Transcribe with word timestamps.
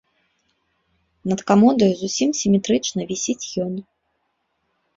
Над 1.31 1.39
камодаю 1.51 1.91
зусім 2.01 2.29
сіметрычна 2.41 3.01
вісіць 3.15 3.51
ён. 3.69 3.73